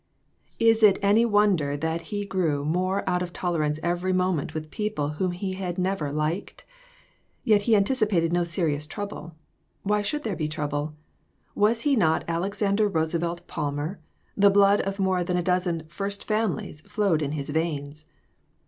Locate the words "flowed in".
16.87-17.33